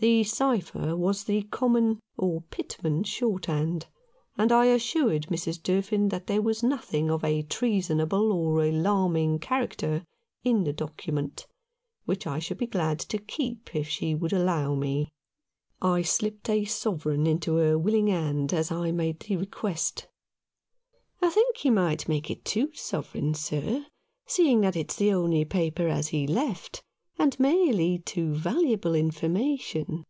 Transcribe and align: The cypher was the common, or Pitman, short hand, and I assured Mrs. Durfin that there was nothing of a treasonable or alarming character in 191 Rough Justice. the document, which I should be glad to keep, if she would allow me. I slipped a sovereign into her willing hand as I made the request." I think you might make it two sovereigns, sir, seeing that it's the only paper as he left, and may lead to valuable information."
The 0.00 0.22
cypher 0.22 0.94
was 0.94 1.24
the 1.24 1.44
common, 1.44 1.98
or 2.18 2.42
Pitman, 2.50 3.04
short 3.04 3.46
hand, 3.46 3.86
and 4.36 4.52
I 4.52 4.66
assured 4.66 5.28
Mrs. 5.30 5.62
Durfin 5.62 6.10
that 6.10 6.26
there 6.26 6.42
was 6.42 6.62
nothing 6.62 7.10
of 7.10 7.24
a 7.24 7.40
treasonable 7.40 8.30
or 8.30 8.62
alarming 8.62 9.38
character 9.38 10.04
in 10.42 10.64
191 10.64 10.66
Rough 10.66 10.66
Justice. 10.66 10.66
the 10.66 10.86
document, 11.26 11.46
which 12.04 12.26
I 12.26 12.38
should 12.38 12.58
be 12.58 12.66
glad 12.66 12.98
to 12.98 13.16
keep, 13.16 13.74
if 13.74 13.88
she 13.88 14.14
would 14.14 14.34
allow 14.34 14.74
me. 14.74 15.10
I 15.80 16.02
slipped 16.02 16.50
a 16.50 16.66
sovereign 16.66 17.26
into 17.26 17.54
her 17.56 17.78
willing 17.78 18.08
hand 18.08 18.52
as 18.52 18.70
I 18.70 18.92
made 18.92 19.20
the 19.20 19.38
request." 19.38 20.06
I 21.22 21.30
think 21.30 21.64
you 21.64 21.72
might 21.72 22.08
make 22.10 22.30
it 22.30 22.44
two 22.44 22.70
sovereigns, 22.74 23.40
sir, 23.40 23.86
seeing 24.26 24.60
that 24.60 24.76
it's 24.76 24.96
the 24.96 25.14
only 25.14 25.46
paper 25.46 25.88
as 25.88 26.08
he 26.08 26.26
left, 26.26 26.82
and 27.16 27.38
may 27.38 27.70
lead 27.72 28.04
to 28.04 28.34
valuable 28.34 28.92
information." 28.96 30.04